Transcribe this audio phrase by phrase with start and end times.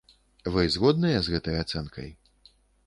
[0.55, 2.13] Вы згодныя з гэтай ацэнкай?